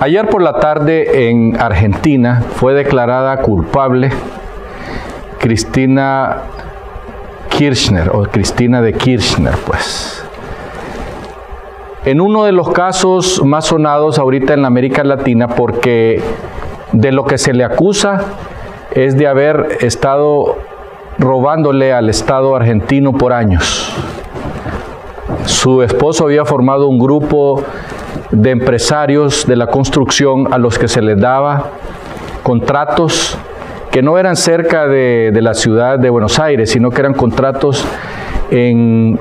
[0.00, 4.10] Ayer por la tarde en Argentina fue declarada culpable
[5.38, 6.42] Cristina
[7.48, 10.24] Kirchner o Cristina de Kirchner, pues.
[12.04, 16.20] En uno de los casos más sonados ahorita en América Latina porque
[16.92, 18.24] de lo que se le acusa
[18.90, 20.56] es de haber estado
[21.18, 23.92] robándole al Estado argentino por años.
[25.46, 27.62] Su esposo había formado un grupo
[28.30, 31.70] de empresarios de la construcción a los que se les daba
[32.42, 33.38] contratos
[33.90, 37.86] que no eran cerca de, la ciudad de Buenos Aires, sino que eran contratos
[38.50, 39.20] en,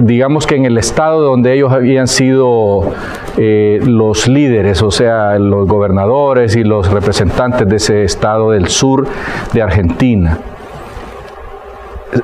[0.00, 2.92] digamos que en el estado donde ellos habían sido
[3.36, 9.06] eh, los líderes, o sea, los gobernadores y los representantes de ese estado del sur
[9.52, 10.38] de Argentina.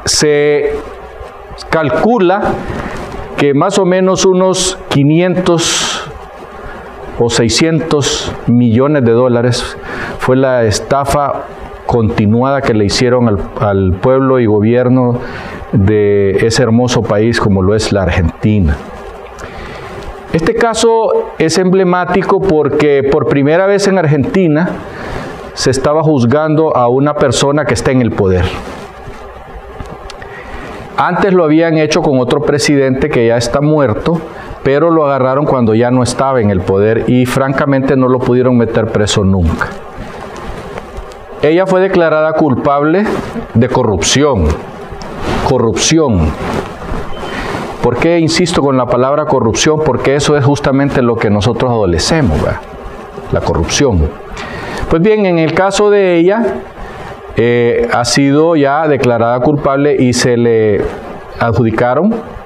[0.05, 0.73] Se
[1.71, 2.55] calcula
[3.37, 5.88] que más o menos unos 500
[7.19, 9.77] o 600 millones de dólares
[10.19, 11.45] fue la estafa
[11.87, 15.19] continuada que le hicieron al, pueblo y gobierno
[15.73, 18.77] de ese hermoso país como lo es la Argentina.
[20.33, 24.69] Este caso es emblemático porque por primera vez en Argentina
[25.55, 28.45] se estaba juzgando a una persona que está en el poder.
[30.99, 34.21] Antes lo habían hecho con otro presidente que ya está muerto,
[34.69, 38.59] pero lo agarraron cuando ya no estaba en el poder y francamente no lo pudieron
[38.59, 39.69] meter preso nunca.
[41.41, 43.07] Ella fue declarada culpable
[43.55, 44.45] de corrupción.
[45.49, 46.31] Corrupción.
[47.83, 49.81] ¿Por qué insisto con la palabra corrupción?
[49.83, 52.39] Porque eso es justamente lo que nosotros adolecemos,
[53.33, 54.11] la corrupción.
[54.91, 56.43] Pues bien, en el caso de ella,
[57.39, 60.83] eh, ha sido ya declarada culpable y se le
[61.41, 62.38] adjudicaron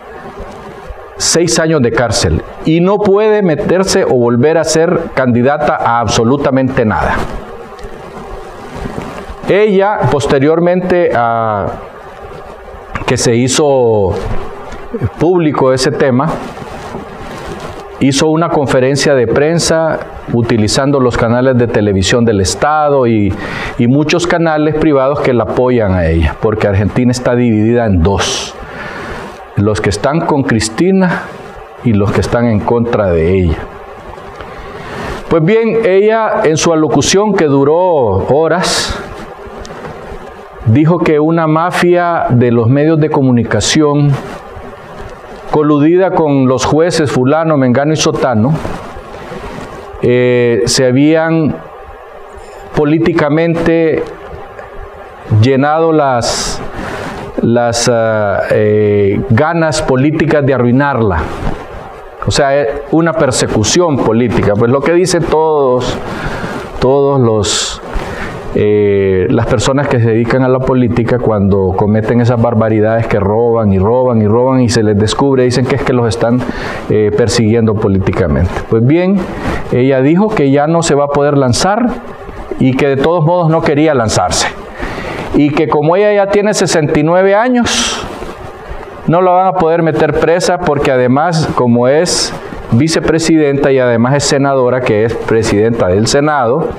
[1.22, 6.84] seis años de cárcel y no puede meterse o volver a ser candidata a absolutamente
[6.84, 7.14] nada.
[9.48, 11.66] Ella, posteriormente a
[13.06, 14.14] que se hizo
[15.18, 16.28] público ese tema,
[18.00, 20.00] hizo una conferencia de prensa
[20.32, 23.32] utilizando los canales de televisión del Estado y,
[23.86, 28.54] muchos canales privados que la apoyan a ella, porque Argentina está dividida en dos,
[29.56, 31.22] los que están con Cristina
[31.84, 33.58] y los que están en contra de ella.
[35.28, 38.98] Pues bien, ella en su alocución que duró horas,
[40.66, 44.12] dijo que una mafia de los medios de comunicación,
[45.50, 48.52] coludida con los jueces fulano, mengano y sotano,
[50.02, 51.56] eh, se habían
[52.74, 54.02] políticamente
[55.40, 56.60] llenado las,
[57.42, 61.18] las ah, eh, ganas políticas de arruinarla.
[62.26, 62.50] O sea,
[62.92, 64.54] una persecución política.
[64.54, 65.98] Pues lo que dicen todos,
[66.80, 67.82] todos los
[68.54, 73.72] eh, las personas que se dedican a la política cuando cometen esas barbaridades que roban
[73.72, 76.38] y roban y roban y se les descubre, dicen que es que los están
[76.90, 78.52] eh, persiguiendo políticamente.
[78.68, 79.16] Pues bien,
[79.72, 81.86] ella dijo que ya no se va a poder lanzar
[82.60, 84.48] y que de todos modos no quería lanzarse.
[85.34, 88.06] Y que como ella ya tiene 69 años,
[89.06, 92.32] no la van a poder meter presa porque además como es
[92.72, 96.70] vicepresidenta y además es senadora, que es presidenta del Senado,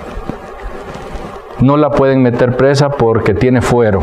[1.59, 4.01] no la pueden meter presa porque tiene fuero.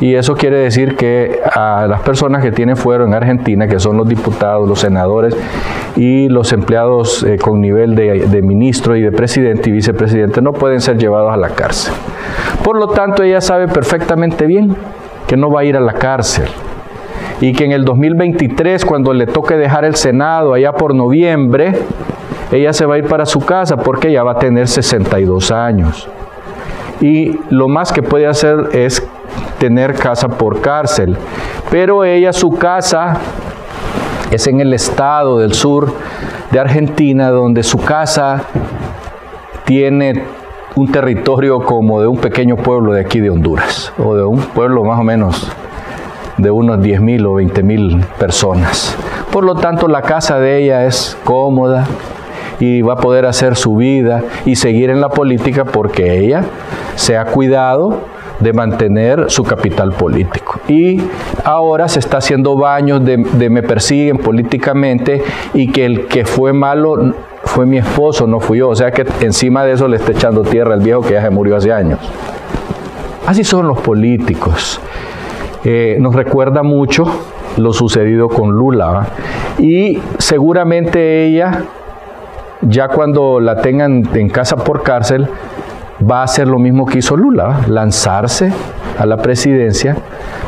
[0.00, 3.96] Y eso quiere decir que a las personas que tienen fuero en Argentina, que son
[3.96, 5.34] los diputados, los senadores
[5.96, 10.52] y los empleados eh, con nivel de, de, ministro y de presidente y vicepresidente, no
[10.52, 11.94] pueden ser llevados a la cárcel.
[12.62, 14.76] Por lo tanto, ella sabe perfectamente bien
[15.26, 16.48] que no va a ir a la cárcel
[17.40, 21.72] y que en el 2023, cuando le toque dejar el Senado allá por noviembre,
[22.52, 26.08] ella se va a ir para su casa porque ya va a tener 62 años
[27.00, 29.06] y lo más que puede hacer es
[29.58, 31.16] tener casa por cárcel.
[31.70, 33.18] Pero ella, su casa
[34.30, 35.94] es en el estado del sur
[36.50, 38.44] de Argentina, donde su casa
[39.64, 40.24] tiene
[40.74, 44.84] un territorio como de un pequeño pueblo de aquí de Honduras, o de un pueblo
[44.84, 45.50] más o menos
[46.36, 48.94] de unos 10 mil o 20 mil personas.
[49.32, 51.86] Por lo tanto, la casa de ella es cómoda,
[52.60, 56.44] y va a poder hacer su vida y seguir en la política porque ella
[56.94, 58.00] se ha cuidado
[58.40, 60.60] de mantener su capital político.
[60.68, 61.00] Y
[61.44, 63.18] ahora se está haciendo baños de,
[63.50, 65.22] me persiguen políticamente
[65.54, 68.68] y que el que fue malo fue mi esposo, no fui yo.
[68.68, 71.30] O sea que encima de eso le está echando tierra al viejo que ya se
[71.30, 72.00] murió hace años.
[73.26, 74.80] Así son los políticos.
[75.64, 77.04] Eh, nos recuerda mucho
[77.56, 79.08] lo sucedido con Lula.
[79.58, 81.64] Y seguramente ella
[82.62, 85.28] ya cuando la tengan en casa por cárcel,
[86.00, 88.52] va a hacer lo mismo que hizo Lula, lanzarse
[88.98, 89.96] a la presidencia,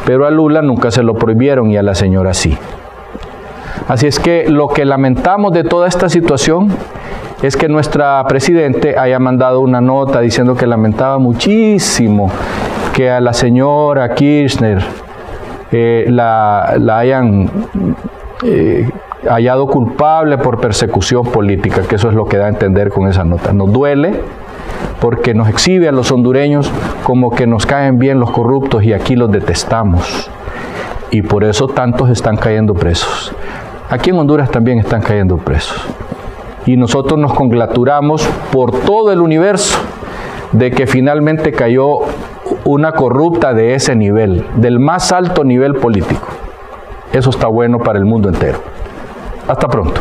[0.05, 2.56] pero a Lula nunca se lo prohibieron y a la señora sí.
[3.89, 6.69] Así es que lo que lamentamos de toda esta situación
[7.43, 12.31] es que nuestra presidente haya mandado una nota diciendo que lamentaba muchísimo
[12.93, 14.85] que a la señora Kirchner
[15.71, 16.65] eh, la,
[16.99, 17.50] hayan
[18.43, 18.91] eh,
[19.29, 23.25] hallado culpable por persecución política, que eso es lo que da a entender con esa
[23.25, 23.53] nota.
[23.53, 24.21] Nos duele
[25.00, 26.71] porque nos exhibe a los hondureños
[27.05, 30.31] como que nos caen bien los corruptos y aquí los detestamos.
[31.11, 33.33] Y por eso tantos están cayendo presos.
[33.89, 35.81] Aquí en Honduras también están cayendo presos.
[36.67, 39.79] Y nosotros nos congratulamos por todo el universo
[40.53, 42.00] de que finalmente cayó
[42.65, 46.29] una corrupta de ese nivel, del más alto nivel político.
[47.12, 48.59] Eso está bueno para el mundo entero.
[49.47, 50.00] Hasta pronto.